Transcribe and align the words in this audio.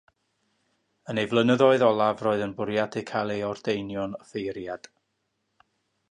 Yn 1.11 1.19
ei 1.23 1.27
flynyddoedd 1.33 1.83
olaf 1.87 2.23
roedd 2.27 2.41
yn 2.45 2.55
bwriadu 2.61 3.03
cael 3.11 3.33
ei 3.33 3.43
ordeinio'n 3.49 4.17
offeiriad. 4.23 4.89